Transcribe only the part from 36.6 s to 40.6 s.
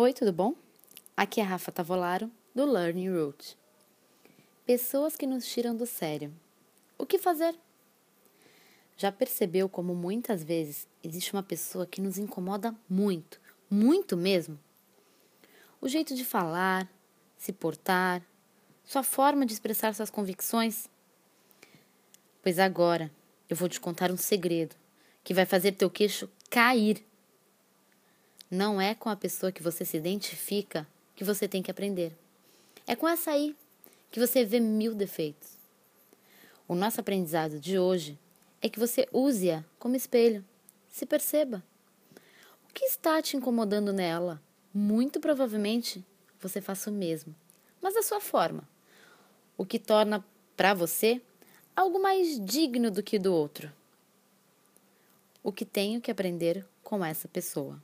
O nosso aprendizado de hoje é que você use-a como espelho.